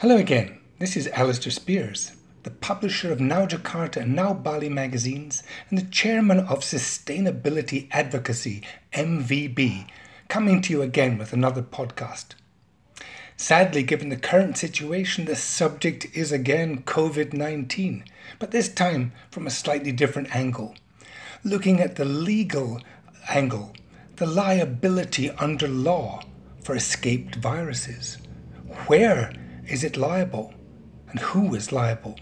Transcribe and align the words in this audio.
Hello 0.00 0.18
again, 0.18 0.58
this 0.78 0.94
is 0.94 1.08
Alistair 1.08 1.50
Speirs, 1.50 2.14
the 2.42 2.50
publisher 2.50 3.10
of 3.10 3.18
Now 3.18 3.46
Jakarta 3.46 4.02
and 4.02 4.14
Now 4.14 4.34
Bali 4.34 4.68
magazines 4.68 5.42
and 5.70 5.78
the 5.78 5.90
chairman 5.90 6.38
of 6.38 6.58
Sustainability 6.58 7.88
Advocacy, 7.90 8.62
MVB, 8.92 9.86
coming 10.28 10.60
to 10.60 10.74
you 10.74 10.82
again 10.82 11.16
with 11.16 11.32
another 11.32 11.62
podcast. 11.62 12.34
Sadly, 13.38 13.82
given 13.82 14.10
the 14.10 14.18
current 14.18 14.58
situation, 14.58 15.24
the 15.24 15.34
subject 15.34 16.06
is 16.12 16.30
again 16.30 16.82
COVID 16.82 17.32
19, 17.32 18.04
but 18.38 18.50
this 18.50 18.68
time 18.68 19.12
from 19.30 19.46
a 19.46 19.50
slightly 19.50 19.92
different 19.92 20.36
angle. 20.36 20.74
Looking 21.42 21.80
at 21.80 21.96
the 21.96 22.04
legal 22.04 22.82
angle, 23.30 23.74
the 24.16 24.26
liability 24.26 25.30
under 25.30 25.66
law 25.66 26.20
for 26.62 26.76
escaped 26.76 27.36
viruses. 27.36 28.18
Where 28.88 29.32
is 29.68 29.84
it 29.84 29.96
liable? 29.96 30.54
And 31.10 31.20
who 31.20 31.54
is 31.54 31.72
liable? 31.72 32.18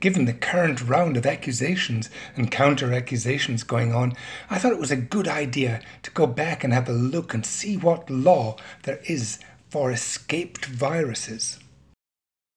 Given 0.00 0.24
the 0.24 0.34
current 0.34 0.86
round 0.86 1.16
of 1.16 1.26
accusations 1.26 2.10
and 2.36 2.50
counter 2.50 2.92
accusations 2.92 3.62
going 3.62 3.94
on, 3.94 4.12
I 4.50 4.58
thought 4.58 4.72
it 4.72 4.78
was 4.78 4.90
a 4.90 4.96
good 4.96 5.28
idea 5.28 5.80
to 6.02 6.10
go 6.10 6.26
back 6.26 6.62
and 6.62 6.72
have 6.72 6.88
a 6.88 6.92
look 6.92 7.32
and 7.32 7.44
see 7.44 7.76
what 7.76 8.10
law 8.10 8.56
there 8.82 9.00
is 9.06 9.38
for 9.70 9.90
escaped 9.90 10.66
viruses. 10.66 11.58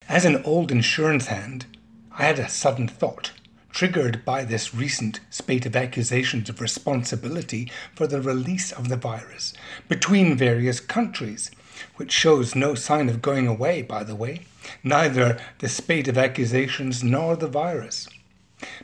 As 0.10 0.26
an 0.26 0.44
old 0.44 0.72
insurance 0.72 1.28
hand, 1.28 1.66
I 2.12 2.24
had 2.24 2.40
a 2.40 2.50
sudden 2.50 2.88
thought, 2.88 3.32
triggered 3.78 4.26
by 4.26 4.44
this 4.44 4.74
recent 4.74 5.20
spate 5.30 5.64
of 5.64 5.76
accusations 5.76 6.50
of 6.50 6.60
responsibility 6.60 7.72
for 7.94 8.08
the 8.08 8.20
release 8.20 8.72
of 8.72 8.90
the 8.90 8.98
virus 8.98 9.54
between 9.88 10.36
various 10.36 10.80
countries 10.80 11.52
which 11.98 12.12
shows 12.12 12.56
no 12.56 12.74
sign 12.74 13.08
of 13.08 13.22
going 13.22 13.46
away, 13.46 13.84
by 13.84 14.04
the 14.04 14.16
way, 14.16 14.42
neither 14.84 15.40
the 15.60 15.70
spate 15.70 16.08
of 16.08 16.18
accusations 16.18 17.04
nor 17.04 17.36
the 17.36 17.48
virus. 17.48 18.08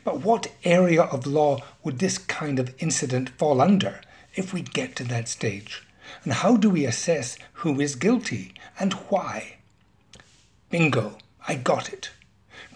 But 0.03 0.21
what 0.21 0.51
area 0.63 1.01
of 1.01 1.25
law 1.25 1.57
would 1.83 1.97
this 1.97 2.19
kind 2.19 2.59
of 2.59 2.75
incident 2.77 3.29
fall 3.29 3.61
under 3.61 3.99
if 4.35 4.53
we 4.53 4.61
get 4.61 4.95
to 4.97 5.03
that 5.05 5.27
stage? 5.27 5.81
And 6.23 6.33
how 6.33 6.55
do 6.55 6.69
we 6.69 6.85
assess 6.85 7.39
who 7.53 7.81
is 7.81 7.95
guilty 7.95 8.53
and 8.79 8.93
why? 9.09 9.55
Bingo, 10.69 11.17
I 11.47 11.55
got 11.55 11.91
it. 11.91 12.11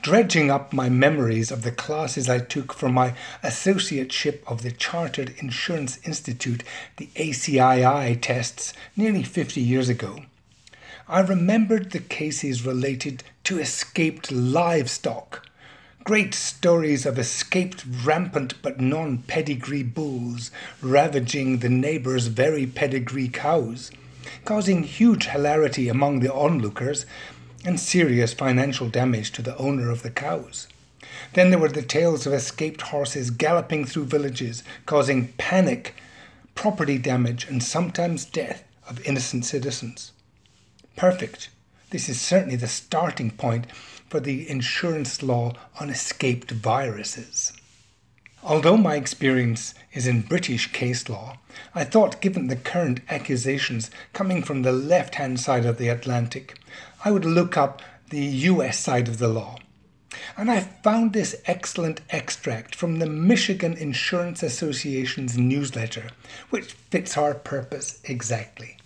Dredging 0.02 0.52
up 0.52 0.72
my 0.72 0.90
memories 0.90 1.52
of 1.52 1.64
the 1.64 1.72
classes 1.72 2.30
I 2.30 2.40
took 2.40 2.74
for 2.74 2.88
my 2.88 3.14
associateship 3.44 4.40
of 4.48 4.62
the 4.62 4.72
Chartered 4.72 5.34
Insurance 5.38 6.00
Institute, 6.04 6.64
the 6.98 7.10
ACII 7.16 8.16
tests, 8.16 8.74
nearly 8.96 9.24
50 9.24 9.60
years 9.60 9.90
ago, 9.90 10.24
I 11.10 11.22
remembered 11.22 11.92
the 11.92 12.00
cases 12.00 12.66
related 12.66 13.24
to 13.46 13.60
escaped 13.60 14.32
livestock. 14.32 15.48
Great 16.04 16.34
stories 16.34 17.06
of 17.06 17.18
escaped 17.18 17.84
rampant 18.04 18.62
but 18.62 18.80
non 18.80 19.20
pedigree 19.20 19.84
bulls 19.84 20.52
ravaging 20.82 21.60
the 21.60 21.70
neighbours' 21.70 22.28
very 22.28 22.66
pedigree 22.66 23.30
cows, 23.30 23.92
causing 24.46 24.84
huge 24.84 25.28
hilarity 25.28 25.90
among 25.90 26.20
the 26.20 26.34
onlookers 26.34 27.06
and 27.68 27.78
serious 27.82 28.34
financial 28.34 28.88
damage 28.88 29.34
to 29.34 29.42
the 29.42 29.58
owner 29.58 29.92
of 29.92 30.02
the 30.02 30.10
cows. 30.10 30.70
Then 31.34 31.50
there 31.50 31.60
were 31.60 31.68
the 31.68 31.82
tales 31.82 32.26
of 32.26 32.32
escaped 32.32 32.82
horses 32.82 33.30
galloping 33.30 33.84
through 33.84 34.06
villages, 34.06 34.64
causing 34.86 35.34
panic, 35.34 35.94
property 36.56 36.98
damage, 36.98 37.46
and 37.50 37.62
sometimes 37.62 38.24
death 38.24 38.64
of 38.88 39.06
innocent 39.06 39.44
citizens. 39.44 40.14
Perfect. 40.96 41.50
This 41.90 42.08
is 42.08 42.22
certainly 42.22 42.56
the 42.56 42.70
starting 42.70 43.32
point 43.32 43.68
for 44.08 44.22
the 44.22 44.50
insurance 44.50 45.22
law 45.22 45.54
on 45.78 45.90
escaped 45.90 46.52
viruses. 46.52 47.52
Although 48.50 48.78
my 48.78 48.96
experience 48.96 49.74
is 49.92 50.08
in 50.08 50.22
British 50.22 50.72
case 50.72 51.10
law, 51.10 51.38
I 51.76 51.84
thought, 51.84 52.22
given 52.22 52.48
the 52.48 52.56
current 52.56 53.02
accusations 53.10 53.92
coming 54.14 54.42
from 54.42 54.62
the 54.62 54.72
left 54.72 55.16
hand 55.16 55.42
side 55.42 55.66
of 55.66 55.78
the 55.78 55.90
Atlantic, 55.90 56.58
I 57.04 57.12
would 57.12 57.26
look 57.26 57.58
up 57.58 57.82
the 58.10 58.24
US 58.24 58.80
side 58.80 59.10
of 59.10 59.18
the 59.18 59.28
law. 59.28 59.58
And 60.38 60.50
I 60.50 60.62
found 60.62 61.12
this 61.12 61.36
excellent 61.46 62.00
extract 62.10 62.74
from 62.74 63.00
the 63.00 63.06
Michigan 63.06 63.74
Insurance 63.74 64.42
Association's 64.42 65.38
newsletter, 65.38 66.12
which 66.50 66.72
fits 66.72 67.18
our 67.18 67.34
purpose 67.34 68.00
exactly. 68.06 68.78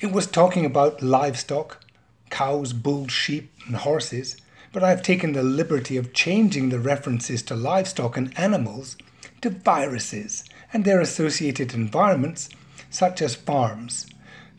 It 0.00 0.12
was 0.12 0.26
talking 0.26 0.66
about 0.66 1.02
livestock, 1.02 1.82
cows, 2.28 2.74
bulls, 2.74 3.10
sheep, 3.10 3.50
and 3.66 3.76
horses, 3.76 4.36
but 4.76 4.84
I've 4.84 5.00
taken 5.00 5.32
the 5.32 5.42
liberty 5.42 5.96
of 5.96 6.12
changing 6.12 6.68
the 6.68 6.78
references 6.78 7.42
to 7.44 7.56
livestock 7.56 8.18
and 8.18 8.38
animals 8.38 8.98
to 9.40 9.48
viruses 9.48 10.44
and 10.70 10.84
their 10.84 11.00
associated 11.00 11.72
environments, 11.72 12.50
such 12.90 13.22
as 13.22 13.34
farms, 13.34 14.04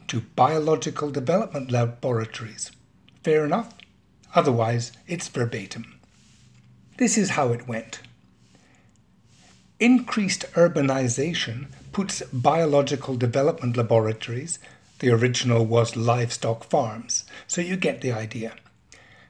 to 0.08 0.22
biological 0.36 1.12
development 1.12 1.70
laboratories. 1.70 2.72
Fair 3.24 3.46
enough? 3.46 3.76
Otherwise, 4.34 4.92
it's 5.06 5.28
verbatim. 5.28 6.00
This 6.98 7.16
is 7.16 7.30
how 7.30 7.50
it 7.54 7.68
went. 7.68 8.02
Increased 9.80 10.52
urbanization 10.54 11.68
puts 11.92 12.24
biological 12.34 13.18
development 13.18 13.78
laboratories, 13.78 14.58
the 14.98 15.12
original 15.12 15.64
was 15.64 15.96
livestock 15.96 16.64
farms, 16.64 17.24
so 17.46 17.62
you 17.62 17.78
get 17.78 18.02
the 18.02 18.12
idea, 18.12 18.56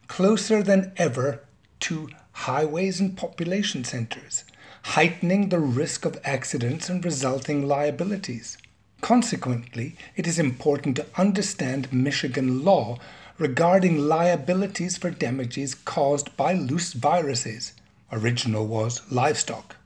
closer 0.07 0.61
than 0.61 0.91
ever 0.97 1.41
to 1.79 2.09
highways 2.31 2.99
and 2.99 3.17
population 3.17 3.83
centres, 3.83 4.43
heightening 4.83 5.49
the 5.49 5.59
risk 5.59 6.05
of 6.05 6.19
accidents 6.23 6.89
and 6.89 7.03
resulting 7.03 7.67
liabilities. 7.67 8.57
Consequently, 9.01 9.95
it 10.15 10.27
is 10.27 10.39
important 10.39 10.95
to 10.95 11.05
understand 11.17 11.93
Michigan 11.93 12.63
law 12.63 12.97
regarding 13.37 13.97
liabilities 13.97 14.97
for 14.97 15.11
damages 15.11 15.75
caused 15.75 16.35
by 16.35 16.53
loose 16.53 16.93
viruses. 16.93 17.73
Original 18.11 18.67
was 18.67 19.01
livestock. 19.11 19.76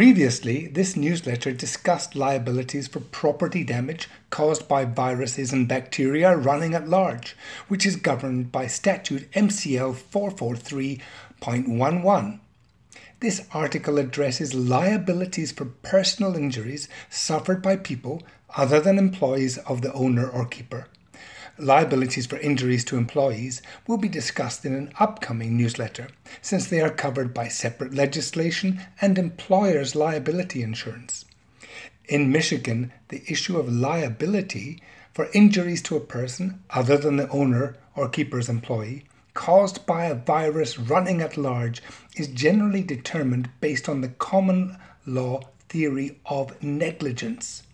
Previously, 0.00 0.64
this 0.66 0.96
newsletter 0.96 1.52
discussed 1.52 2.16
liabilities 2.16 2.88
for 2.88 3.00
property 3.00 3.62
damage 3.62 4.08
caused 4.30 4.66
by 4.66 4.86
viruses 4.86 5.52
and 5.52 5.68
bacteria 5.68 6.34
running 6.34 6.72
at 6.72 6.88
large, 6.88 7.36
which 7.68 7.84
is 7.84 7.96
governed 7.96 8.50
by 8.50 8.66
Statute 8.66 9.30
MCL 9.32 9.96
443.11. 10.10 12.40
This 13.20 13.46
article 13.52 13.98
addresses 13.98 14.54
liabilities 14.54 15.52
for 15.52 15.66
personal 15.66 16.34
injuries 16.34 16.88
suffered 17.10 17.60
by 17.60 17.76
people 17.76 18.22
other 18.56 18.80
than 18.80 18.96
employees 18.96 19.58
of 19.58 19.82
the 19.82 19.92
owner 19.92 20.26
or 20.26 20.46
keeper. 20.46 20.86
Liabilities 21.62 22.24
for 22.24 22.38
injuries 22.38 22.86
to 22.86 22.96
employees 22.96 23.60
will 23.86 23.98
be 23.98 24.08
discussed 24.08 24.64
in 24.64 24.74
an 24.74 24.92
upcoming 24.98 25.58
newsletter, 25.58 26.08
since 26.40 26.66
they 26.66 26.80
are 26.80 26.88
covered 26.88 27.34
by 27.34 27.48
separate 27.48 27.92
legislation 27.92 28.80
and 29.02 29.18
employers' 29.18 29.94
liability 29.94 30.62
insurance. 30.62 31.26
In 32.06 32.32
Michigan, 32.32 32.92
the 33.08 33.22
issue 33.28 33.58
of 33.58 33.70
liability 33.70 34.82
for 35.12 35.28
injuries 35.34 35.82
to 35.82 35.96
a 35.96 36.00
person 36.00 36.62
other 36.70 36.96
than 36.96 37.16
the 37.16 37.28
owner 37.28 37.76
or 37.94 38.08
keeper's 38.08 38.48
employee 38.48 39.04
caused 39.34 39.84
by 39.84 40.06
a 40.06 40.14
virus 40.14 40.78
running 40.78 41.20
at 41.20 41.36
large 41.36 41.82
is 42.16 42.28
generally 42.28 42.82
determined 42.82 43.50
based 43.60 43.86
on 43.86 44.00
the 44.00 44.08
common 44.08 44.78
law 45.04 45.40
theory 45.68 46.18
of 46.24 46.62
negligence. 46.62 47.64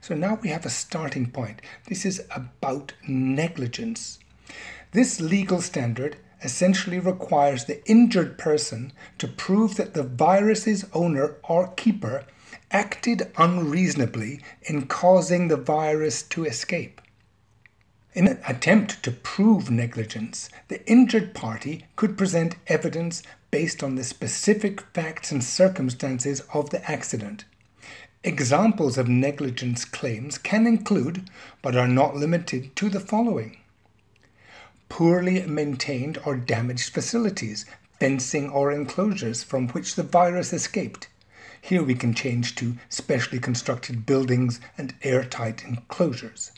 So 0.00 0.14
now 0.14 0.38
we 0.42 0.48
have 0.48 0.64
a 0.64 0.70
starting 0.70 1.30
point. 1.30 1.60
This 1.88 2.04
is 2.04 2.22
about 2.30 2.92
negligence. 3.06 4.18
This 4.92 5.20
legal 5.20 5.60
standard 5.60 6.16
essentially 6.42 6.98
requires 6.98 7.64
the 7.64 7.86
injured 7.88 8.38
person 8.38 8.92
to 9.18 9.26
prove 9.28 9.76
that 9.76 9.94
the 9.94 10.04
virus's 10.04 10.86
owner 10.94 11.36
or 11.48 11.68
keeper 11.76 12.24
acted 12.70 13.30
unreasonably 13.36 14.40
in 14.62 14.86
causing 14.86 15.48
the 15.48 15.56
virus 15.56 16.22
to 16.22 16.44
escape. 16.44 17.00
In 18.14 18.26
an 18.26 18.40
attempt 18.46 19.02
to 19.02 19.10
prove 19.10 19.70
negligence, 19.70 20.48
the 20.68 20.84
injured 20.90 21.34
party 21.34 21.84
could 21.96 22.16
present 22.16 22.56
evidence 22.66 23.22
based 23.50 23.82
on 23.82 23.94
the 23.94 24.04
specific 24.04 24.80
facts 24.92 25.30
and 25.30 25.42
circumstances 25.42 26.42
of 26.52 26.70
the 26.70 26.90
accident. 26.90 27.44
Examples 28.24 28.98
of 28.98 29.08
negligence 29.08 29.84
claims 29.84 30.38
can 30.38 30.66
include, 30.66 31.30
but 31.62 31.76
are 31.76 31.88
not 31.88 32.16
limited 32.16 32.74
to, 32.76 32.88
the 32.88 33.00
following 33.00 33.58
poorly 34.88 35.42
maintained 35.46 36.18
or 36.24 36.34
damaged 36.34 36.92
facilities, 36.92 37.64
fencing 38.00 38.48
or 38.50 38.72
enclosures 38.72 39.42
from 39.42 39.68
which 39.68 39.94
the 39.94 40.02
virus 40.02 40.52
escaped. 40.52 41.08
Here 41.60 41.82
we 41.82 41.94
can 41.94 42.14
change 42.14 42.54
to 42.56 42.76
specially 42.88 43.38
constructed 43.38 44.06
buildings 44.06 44.60
and 44.76 44.94
airtight 45.02 45.64
enclosures 45.64 46.52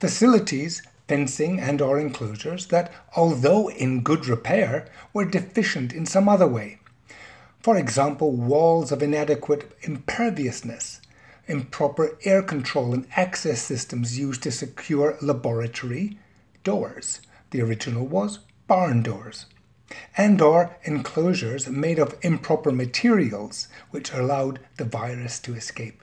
facilities, 0.00 0.82
fencing 1.06 1.60
and 1.60 1.82
or 1.82 2.00
enclosures 2.00 2.68
that, 2.68 2.90
although 3.14 3.68
in 3.70 4.02
good 4.02 4.26
repair, 4.26 4.88
were 5.12 5.26
deficient 5.26 5.92
in 5.92 6.06
some 6.06 6.28
other 6.28 6.48
way. 6.48 6.78
For 7.60 7.76
example, 7.76 8.32
walls 8.32 8.90
of 8.90 9.02
inadequate 9.02 9.70
imperviousness, 9.82 11.02
improper 11.46 12.16
air 12.24 12.42
control 12.42 12.94
and 12.94 13.06
access 13.16 13.60
systems 13.60 14.18
used 14.18 14.42
to 14.44 14.50
secure 14.50 15.18
laboratory 15.20 16.18
doors. 16.64 17.20
The 17.50 17.60
original 17.60 18.06
was 18.06 18.38
barn 18.66 19.02
doors. 19.02 19.44
And 20.16 20.40
or 20.40 20.76
enclosures 20.84 21.68
made 21.68 21.98
of 21.98 22.16
improper 22.22 22.72
materials 22.72 23.68
which 23.90 24.12
allowed 24.12 24.60
the 24.78 24.84
virus 24.86 25.38
to 25.40 25.54
escape. 25.54 26.02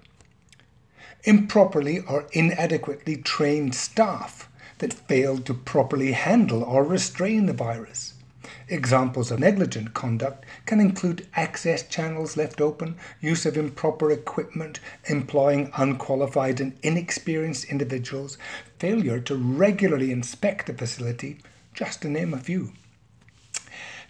Improperly 1.23 2.01
or 2.01 2.27
inadequately 2.33 3.17
trained 3.17 3.73
staff 3.73 4.47
that 4.77 4.93
failed 4.93 5.45
to 5.47 5.55
properly 5.55 6.11
handle 6.11 6.63
or 6.63 6.83
restrain 6.83 7.47
the 7.47 7.53
virus. 7.53 8.13
Examples 8.69 9.31
of 9.31 9.39
negligent 9.39 9.93
conduct 9.93 10.45
can 10.65 10.79
include 10.79 11.27
access 11.35 11.87
channels 11.87 12.37
left 12.37 12.61
open, 12.61 12.95
use 13.21 13.45
of 13.45 13.57
improper 13.57 14.11
equipment, 14.11 14.79
employing 15.05 15.71
unqualified 15.75 16.59
and 16.59 16.77
inexperienced 16.83 17.65
individuals, 17.65 18.37
failure 18.79 19.19
to 19.19 19.35
regularly 19.35 20.11
inspect 20.11 20.67
the 20.67 20.73
facility, 20.73 21.39
just 21.73 22.01
to 22.01 22.09
name 22.09 22.33
a 22.33 22.39
few. 22.39 22.73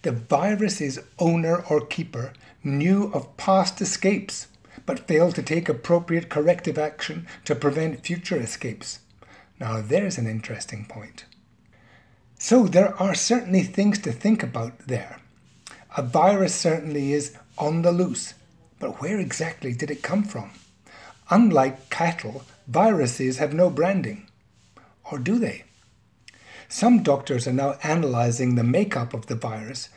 The 0.03 0.11
virus's 0.11 0.99
owner 1.19 1.63
or 1.69 1.85
keeper 1.85 2.33
knew 2.63 3.11
of 3.13 3.35
past 3.37 3.81
escapes 3.81 4.47
but 4.85 5.07
failed 5.07 5.35
to 5.35 5.43
take 5.43 5.67
appropriate 5.67 6.29
corrective 6.29 6.77
action 6.77 7.27
to 7.45 7.55
prevent 7.55 8.05
future 8.05 8.37
escapes. 8.37 8.99
Now, 9.59 9.81
there's 9.81 10.17
an 10.17 10.27
interesting 10.27 10.85
point. 10.85 11.25
So, 12.39 12.67
there 12.67 12.95
are 13.01 13.15
certainly 13.15 13.63
things 13.63 13.97
to 13.99 14.11
think 14.11 14.43
about 14.43 14.77
there. 14.87 15.19
A 15.97 16.03
virus 16.03 16.53
certainly 16.53 17.13
is 17.13 17.35
on 17.57 17.81
the 17.81 17.91
loose, 17.91 18.35
but 18.79 19.01
where 19.01 19.19
exactly 19.19 19.73
did 19.73 19.89
it 19.89 20.03
come 20.03 20.23
from? 20.23 20.51
Unlike 21.31 21.89
cattle, 21.89 22.43
viruses 22.67 23.37
have 23.37 23.53
no 23.53 23.71
branding. 23.71 24.27
Or 25.11 25.17
do 25.17 25.39
they? 25.39 25.63
Some 26.69 27.01
doctors 27.01 27.47
are 27.47 27.53
now 27.53 27.75
analyzing 27.81 28.53
the 28.53 28.63
makeup 28.63 29.15
of 29.15 29.25
the 29.25 29.35
virus 29.35 29.89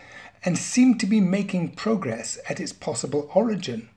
and 0.43 0.56
seem 0.56 0.96
to 0.98 1.06
be 1.06 1.20
making 1.20 1.72
progress 1.72 2.38
at 2.48 2.58
its 2.58 2.72
possible 2.72 3.31
origin. 3.34 3.90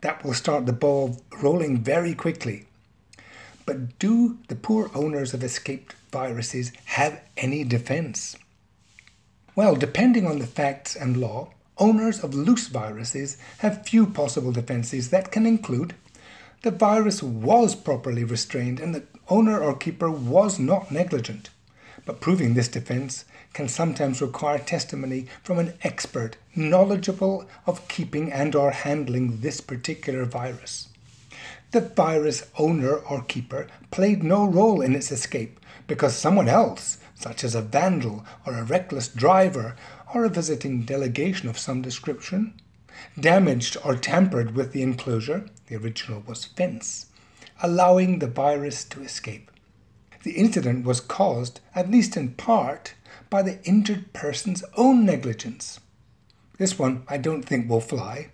That 0.00 0.24
will 0.24 0.34
start 0.34 0.66
the 0.66 0.72
ball 0.72 1.22
rolling 1.40 1.82
very 1.82 2.14
quickly. 2.14 2.66
But 3.66 3.98
do 3.98 4.38
the 4.48 4.56
poor 4.56 4.90
owners 4.94 5.32
of 5.32 5.42
escaped 5.42 5.94
viruses 6.12 6.72
have 6.84 7.20
any 7.36 7.64
defense? 7.64 8.36
Well, 9.56 9.74
depending 9.74 10.26
on 10.26 10.38
the 10.38 10.46
facts 10.46 10.96
and 10.96 11.16
law, 11.16 11.50
owners 11.78 12.22
of 12.22 12.34
loose 12.34 12.68
viruses 12.68 13.36
have 13.58 13.86
few 13.86 14.06
possible 14.06 14.52
defenses 14.52 15.10
that 15.10 15.32
can 15.32 15.46
include 15.46 15.94
the 16.64 16.70
virus 16.70 17.22
was 17.22 17.74
properly 17.74 18.24
restrained 18.24 18.80
and 18.80 18.94
the 18.94 19.02
owner 19.28 19.60
or 19.62 19.76
keeper 19.76 20.10
was 20.10 20.58
not 20.58 20.90
negligent. 20.90 21.50
But 22.06 22.22
proving 22.22 22.54
this 22.54 22.68
defense 22.68 23.26
can 23.52 23.68
sometimes 23.68 24.22
require 24.22 24.58
testimony 24.58 25.26
from 25.42 25.58
an 25.58 25.74
expert 25.82 26.36
knowledgeable 26.56 27.46
of 27.66 27.86
keeping 27.88 28.32
and 28.32 28.54
or 28.54 28.70
handling 28.70 29.40
this 29.40 29.60
particular 29.60 30.24
virus. 30.24 30.88
The 31.74 31.80
virus 31.80 32.44
owner 32.56 32.94
or 32.94 33.22
keeper 33.22 33.66
played 33.90 34.22
no 34.22 34.46
role 34.46 34.80
in 34.80 34.94
its 34.94 35.10
escape 35.10 35.58
because 35.88 36.14
someone 36.14 36.46
else, 36.48 36.98
such 37.16 37.42
as 37.42 37.56
a 37.56 37.62
vandal 37.62 38.24
or 38.46 38.54
a 38.54 38.62
reckless 38.62 39.08
driver 39.08 39.74
or 40.14 40.24
a 40.24 40.28
visiting 40.28 40.84
delegation 40.84 41.48
of 41.48 41.58
some 41.58 41.82
description, 41.82 42.54
damaged 43.18 43.76
or 43.84 43.96
tampered 43.96 44.54
with 44.54 44.70
the 44.70 44.82
enclosure, 44.82 45.46
the 45.66 45.74
original 45.74 46.22
was 46.28 46.44
fence, 46.44 47.06
allowing 47.60 48.20
the 48.20 48.28
virus 48.28 48.84
to 48.84 49.02
escape. 49.02 49.50
The 50.22 50.36
incident 50.36 50.84
was 50.84 51.00
caused, 51.00 51.58
at 51.74 51.90
least 51.90 52.16
in 52.16 52.34
part, 52.34 52.94
by 53.30 53.42
the 53.42 53.60
injured 53.64 54.12
person's 54.12 54.62
own 54.76 55.04
negligence. 55.04 55.80
This 56.56 56.78
one 56.78 57.02
I 57.08 57.16
don't 57.16 57.42
think 57.42 57.68
will 57.68 57.80
fly. 57.80 58.28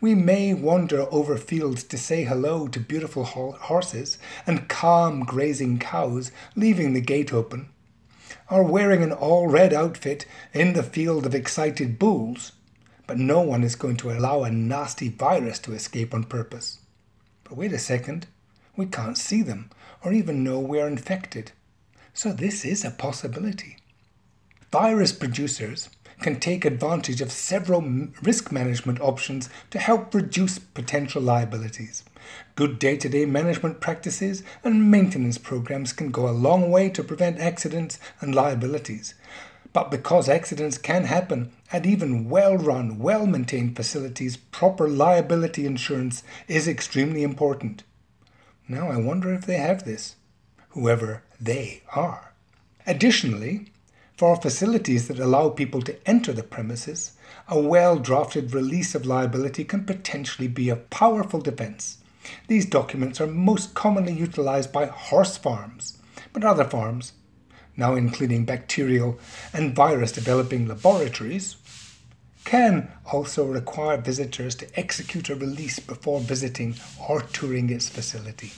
We 0.00 0.14
may 0.14 0.54
wander 0.54 1.06
over 1.10 1.36
fields 1.36 1.82
to 1.84 1.98
say 1.98 2.24
hello 2.24 2.68
to 2.68 2.80
beautiful 2.80 3.24
horses 3.24 4.18
and 4.46 4.68
calm 4.68 5.24
grazing 5.24 5.78
cows, 5.78 6.30
leaving 6.56 6.92
the 6.92 7.00
gate 7.00 7.32
open, 7.32 7.68
or 8.50 8.62
wearing 8.62 9.02
an 9.02 9.12
all 9.12 9.48
red 9.48 9.72
outfit 9.72 10.26
in 10.52 10.72
the 10.72 10.82
field 10.82 11.26
of 11.26 11.34
excited 11.34 11.98
bulls, 11.98 12.52
but 13.06 13.18
no 13.18 13.40
one 13.40 13.62
is 13.62 13.76
going 13.76 13.96
to 13.98 14.10
allow 14.10 14.42
a 14.42 14.50
nasty 14.50 15.08
virus 15.08 15.58
to 15.60 15.72
escape 15.72 16.14
on 16.14 16.24
purpose. 16.24 16.78
But 17.44 17.56
wait 17.56 17.72
a 17.72 17.78
second, 17.78 18.26
we 18.76 18.86
can't 18.86 19.18
see 19.18 19.42
them 19.42 19.70
or 20.02 20.12
even 20.12 20.44
know 20.44 20.58
we're 20.58 20.86
infected. 20.86 21.52
So 22.12 22.32
this 22.32 22.64
is 22.64 22.84
a 22.84 22.90
possibility. 22.90 23.78
Virus 24.70 25.12
producers 25.12 25.88
can 26.20 26.40
take 26.40 26.64
advantage 26.64 27.20
of 27.20 27.32
several 27.32 27.82
risk 28.22 28.50
management 28.52 29.00
options 29.00 29.48
to 29.70 29.78
help 29.78 30.14
reduce 30.14 30.58
potential 30.58 31.22
liabilities. 31.22 32.04
Good 32.54 32.78
day 32.78 32.96
to 32.96 33.08
day 33.08 33.26
management 33.26 33.80
practices 33.80 34.42
and 34.62 34.90
maintenance 34.90 35.38
programs 35.38 35.92
can 35.92 36.10
go 36.10 36.28
a 36.28 36.30
long 36.30 36.70
way 36.70 36.88
to 36.90 37.04
prevent 37.04 37.38
accidents 37.38 37.98
and 38.20 38.34
liabilities. 38.34 39.14
But 39.72 39.90
because 39.90 40.28
accidents 40.28 40.78
can 40.78 41.04
happen 41.04 41.50
at 41.72 41.84
even 41.84 42.30
well 42.30 42.56
run, 42.56 42.98
well 42.98 43.26
maintained 43.26 43.74
facilities, 43.74 44.36
proper 44.36 44.88
liability 44.88 45.66
insurance 45.66 46.22
is 46.46 46.68
extremely 46.68 47.24
important. 47.24 47.82
Now 48.68 48.88
I 48.88 48.96
wonder 48.96 49.34
if 49.34 49.44
they 49.44 49.58
have 49.58 49.84
this, 49.84 50.14
whoever 50.70 51.24
they 51.40 51.82
are. 51.94 52.32
Additionally, 52.86 53.72
for 54.16 54.36
facilities 54.36 55.08
that 55.08 55.18
allow 55.18 55.48
people 55.48 55.82
to 55.82 56.08
enter 56.08 56.32
the 56.32 56.42
premises, 56.42 57.12
a 57.48 57.58
well 57.58 57.98
drafted 57.98 58.54
release 58.54 58.94
of 58.94 59.06
liability 59.06 59.64
can 59.64 59.84
potentially 59.84 60.48
be 60.48 60.68
a 60.68 60.76
powerful 60.76 61.40
defence. 61.40 61.98
These 62.46 62.66
documents 62.66 63.20
are 63.20 63.26
most 63.26 63.74
commonly 63.74 64.12
utilised 64.12 64.72
by 64.72 64.86
horse 64.86 65.36
farms, 65.36 65.98
but 66.32 66.44
other 66.44 66.64
farms, 66.64 67.12
now 67.76 67.96
including 67.96 68.44
bacterial 68.44 69.18
and 69.52 69.74
virus 69.74 70.12
developing 70.12 70.68
laboratories, 70.68 71.56
can 72.44 72.90
also 73.10 73.44
require 73.46 73.96
visitors 73.96 74.54
to 74.54 74.78
execute 74.78 75.28
a 75.28 75.34
release 75.34 75.78
before 75.78 76.20
visiting 76.20 76.76
or 77.08 77.20
touring 77.20 77.70
its 77.70 77.88
facility. 77.88 78.52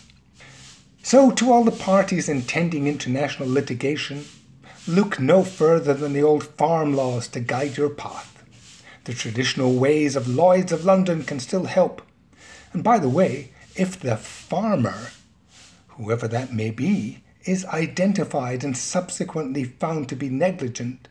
So, 1.03 1.31
to 1.31 1.53
all 1.53 1.65
the 1.65 1.71
parties 1.71 2.29
intending 2.29 2.89
international 2.89 3.49
litigation, 3.49 4.25
Look 4.89 5.19
no 5.19 5.43
further 5.43 5.95
than 5.95 6.13
the 6.13 6.23
old 6.23 6.45
farm 6.45 6.95
laws 6.95 7.27
to 7.29 7.41
guide 7.41 7.77
your 7.77 7.91
path. 7.91 8.45
The 9.03 9.15
traditional 9.15 9.75
ways 9.75 10.15
of 10.15 10.29
Lloyds 10.29 10.71
of 10.71 10.85
London 10.85 11.25
can 11.25 11.41
still 11.41 11.65
help. 11.65 12.03
And 12.73 12.85
by 12.85 13.01
the 13.01 13.09
way, 13.09 13.51
if 13.75 13.99
the 13.99 14.17
farmer, 14.17 15.09
whoever 15.89 16.29
that 16.29 16.53
may 16.53 16.71
be, 16.71 17.25
is 17.45 17.65
identified 17.65 18.63
and 18.63 18.77
subsequently 18.77 19.65
found 19.65 20.09
to 20.09 20.15
be 20.15 20.29
negligent, 20.29 21.09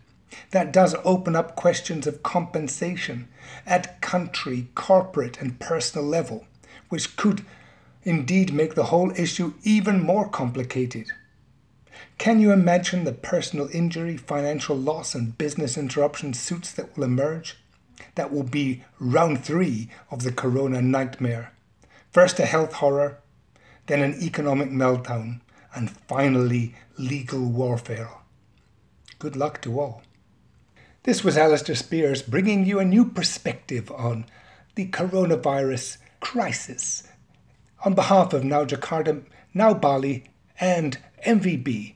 that 0.52 0.72
does 0.72 0.96
open 1.04 1.36
up 1.36 1.58
questions 1.58 2.08
of 2.08 2.24
compensation 2.24 3.28
at 3.66 4.00
country, 4.00 4.68
corporate, 4.76 5.42
and 5.42 5.60
personal 5.60 6.06
level, 6.08 6.46
which 6.88 7.18
could 7.18 7.46
indeed 8.04 8.54
make 8.54 8.76
the 8.76 8.86
whole 8.86 9.12
issue 9.20 9.54
even 9.64 10.02
more 10.02 10.30
complicated. 10.30 11.08
Can 12.18 12.40
you 12.40 12.52
imagine 12.52 13.04
the 13.04 13.12
personal 13.12 13.70
injury, 13.72 14.18
financial 14.18 14.76
loss, 14.76 15.14
and 15.14 15.38
business 15.38 15.78
interruption 15.78 16.34
suits 16.34 16.72
that 16.72 16.96
will 16.96 17.04
emerge? 17.04 17.58
That 18.16 18.32
will 18.32 18.44
be 18.44 18.84
round 19.00 19.44
three 19.44 19.90
of 20.10 20.24
the 20.24 20.32
corona 20.32 20.82
nightmare. 20.82 21.54
First 22.12 22.40
a 22.40 22.46
health 22.46 22.74
horror, 22.74 23.20
then 23.88 24.02
an 24.02 24.22
economic 24.22 24.70
meltdown, 24.70 25.42
and 25.76 25.92
finally 25.92 26.74
legal 26.98 27.42
warfare. 27.42 28.10
Good 29.20 29.36
luck 29.36 29.62
to 29.64 29.80
all. 29.80 30.02
This 31.04 31.24
was 31.24 31.38
Alistair 31.38 31.76
Speirs 31.76 32.26
bringing 32.26 32.66
you 32.66 32.80
a 32.80 32.86
new 32.86 33.06
perspective 33.06 33.92
on 33.92 34.26
the 34.76 34.88
coronavirus 34.88 35.98
crisis. 36.20 37.04
On 37.84 37.94
behalf 37.94 38.34
of 38.34 38.44
Now 38.44 38.66
Jakarta, 38.66 39.24
Now 39.54 39.74
Bali, 39.74 40.24
and 40.60 40.98
MVB, 41.26 41.96